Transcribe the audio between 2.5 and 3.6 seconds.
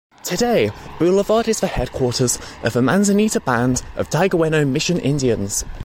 of the Manzanita